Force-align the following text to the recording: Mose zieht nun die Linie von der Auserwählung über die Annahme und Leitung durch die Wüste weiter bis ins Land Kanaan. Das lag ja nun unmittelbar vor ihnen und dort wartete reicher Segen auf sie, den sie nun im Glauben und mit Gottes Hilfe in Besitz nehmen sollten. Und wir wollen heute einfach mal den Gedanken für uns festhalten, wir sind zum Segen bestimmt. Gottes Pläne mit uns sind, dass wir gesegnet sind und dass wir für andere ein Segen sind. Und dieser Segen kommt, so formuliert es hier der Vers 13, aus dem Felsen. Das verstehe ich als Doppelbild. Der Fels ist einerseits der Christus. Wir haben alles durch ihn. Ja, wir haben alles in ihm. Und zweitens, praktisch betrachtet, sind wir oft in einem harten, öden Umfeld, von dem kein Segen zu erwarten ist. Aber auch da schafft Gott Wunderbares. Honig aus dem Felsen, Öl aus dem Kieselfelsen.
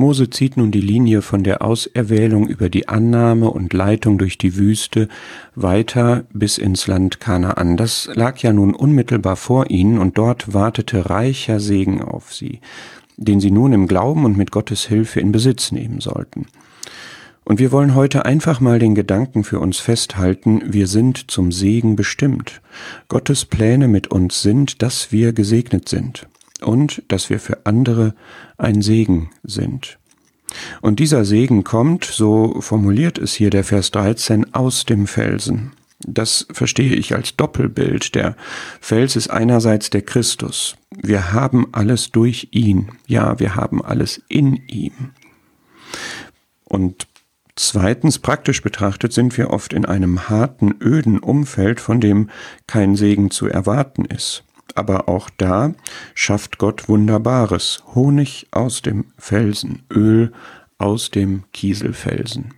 Mose 0.00 0.30
zieht 0.30 0.56
nun 0.56 0.70
die 0.70 0.80
Linie 0.80 1.22
von 1.22 1.44
der 1.44 1.62
Auserwählung 1.62 2.48
über 2.48 2.68
die 2.68 2.88
Annahme 2.88 3.50
und 3.50 3.72
Leitung 3.72 4.18
durch 4.18 4.38
die 4.38 4.56
Wüste 4.56 5.08
weiter 5.54 6.24
bis 6.32 6.58
ins 6.58 6.86
Land 6.86 7.20
Kanaan. 7.20 7.76
Das 7.76 8.10
lag 8.14 8.38
ja 8.38 8.52
nun 8.52 8.74
unmittelbar 8.74 9.36
vor 9.36 9.70
ihnen 9.70 9.98
und 9.98 10.18
dort 10.18 10.54
wartete 10.54 11.10
reicher 11.10 11.60
Segen 11.60 12.02
auf 12.02 12.32
sie, 12.32 12.60
den 13.18 13.40
sie 13.40 13.50
nun 13.50 13.72
im 13.72 13.86
Glauben 13.86 14.24
und 14.24 14.36
mit 14.36 14.50
Gottes 14.50 14.86
Hilfe 14.86 15.20
in 15.20 15.32
Besitz 15.32 15.70
nehmen 15.70 16.00
sollten. 16.00 16.46
Und 17.44 17.58
wir 17.58 17.70
wollen 17.70 17.94
heute 17.94 18.24
einfach 18.24 18.58
mal 18.58 18.78
den 18.78 18.94
Gedanken 18.94 19.44
für 19.44 19.60
uns 19.60 19.80
festhalten, 19.80 20.62
wir 20.66 20.86
sind 20.86 21.30
zum 21.30 21.52
Segen 21.52 21.94
bestimmt. 21.94 22.62
Gottes 23.08 23.44
Pläne 23.44 23.86
mit 23.86 24.08
uns 24.08 24.40
sind, 24.40 24.82
dass 24.82 25.12
wir 25.12 25.32
gesegnet 25.34 25.88
sind 25.88 26.26
und 26.62 27.02
dass 27.08 27.30
wir 27.30 27.40
für 27.40 27.66
andere 27.66 28.14
ein 28.58 28.82
Segen 28.82 29.30
sind. 29.42 29.98
Und 30.80 30.98
dieser 30.98 31.24
Segen 31.24 31.64
kommt, 31.64 32.04
so 32.04 32.60
formuliert 32.60 33.18
es 33.18 33.34
hier 33.34 33.50
der 33.50 33.64
Vers 33.64 33.90
13, 33.92 34.54
aus 34.54 34.84
dem 34.84 35.06
Felsen. 35.06 35.72
Das 36.00 36.46
verstehe 36.50 36.94
ich 36.94 37.14
als 37.14 37.36
Doppelbild. 37.36 38.14
Der 38.14 38.34
Fels 38.80 39.16
ist 39.16 39.30
einerseits 39.30 39.90
der 39.90 40.02
Christus. 40.02 40.76
Wir 40.96 41.32
haben 41.32 41.68
alles 41.72 42.10
durch 42.10 42.48
ihn. 42.52 42.92
Ja, 43.06 43.38
wir 43.38 43.54
haben 43.54 43.84
alles 43.84 44.22
in 44.28 44.56
ihm. 44.66 45.10
Und 46.64 47.06
zweitens, 47.54 48.18
praktisch 48.18 48.62
betrachtet, 48.62 49.12
sind 49.12 49.36
wir 49.36 49.50
oft 49.50 49.74
in 49.74 49.84
einem 49.84 50.30
harten, 50.30 50.74
öden 50.80 51.18
Umfeld, 51.18 51.80
von 51.80 52.00
dem 52.00 52.30
kein 52.66 52.96
Segen 52.96 53.30
zu 53.30 53.46
erwarten 53.46 54.06
ist. 54.06 54.44
Aber 54.74 55.08
auch 55.08 55.30
da 55.36 55.72
schafft 56.14 56.58
Gott 56.58 56.88
Wunderbares. 56.88 57.82
Honig 57.94 58.48
aus 58.50 58.82
dem 58.82 59.06
Felsen, 59.18 59.82
Öl 59.90 60.32
aus 60.78 61.10
dem 61.10 61.44
Kieselfelsen. 61.52 62.54